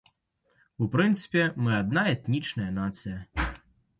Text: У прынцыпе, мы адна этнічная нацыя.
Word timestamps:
У 0.85 0.87
прынцыпе, 0.95 1.43
мы 1.67 1.71
адна 1.81 2.05
этнічная 2.13 2.69
нацыя. 2.81 3.47